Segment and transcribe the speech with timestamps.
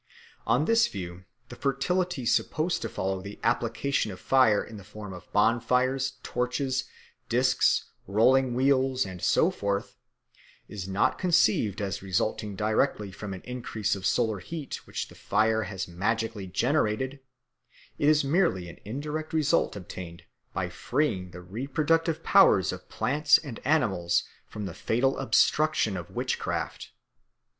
[0.47, 5.13] On this view the fertility supposed to follow the application of fire in the form
[5.13, 6.85] of bonfires, torches,
[7.29, 9.97] discs, rolling wheels, and so forth,
[10.67, 15.61] is not conceived as resulting directly from an increase of solar heat which the fire
[15.65, 17.19] has magically generated;
[17.99, 23.59] it is merely an indirect result obtained by freeing the reproductive powers of plants and
[23.63, 26.89] animals from the fatal obstruction of witchcraft.